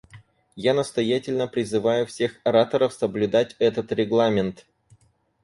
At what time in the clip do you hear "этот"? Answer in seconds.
3.59-3.91